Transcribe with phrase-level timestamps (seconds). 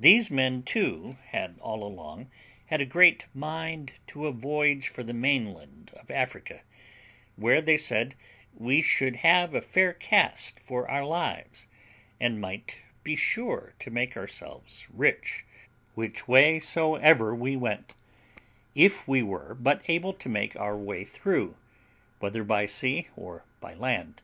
[0.00, 2.32] These men, too, had all along
[2.66, 6.62] had a great mind to a voyage for the mainland of Africa,
[7.36, 8.16] where they said
[8.52, 11.68] we should have a fair cast for our lives,
[12.18, 15.44] and might be sure to make ourselves rich,
[15.94, 17.94] which way soever we went,
[18.74, 21.56] if we were but able to make our way through,
[22.18, 24.22] whether by sea or by land.